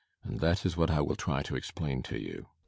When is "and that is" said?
0.23-0.75